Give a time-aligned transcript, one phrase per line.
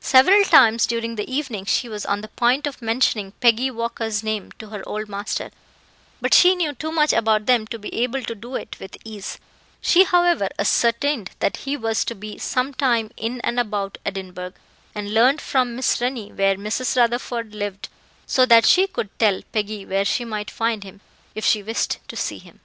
[0.00, 4.50] Several times during the evening, she was on the point of mentioning Peggy Walker's name
[4.52, 5.50] to her old master,
[6.18, 9.38] but she knew too much about them to be able to do it with ease;
[9.82, 14.54] she, however, ascertained that he was to be some time in and about Edinburgh,
[14.94, 16.96] and learned from Miss Rennie where Mrs.
[16.96, 17.90] Rutherford lived,
[18.26, 21.02] so that she could tell Peggy where she might find him,
[21.34, 22.60] if she wished to see him.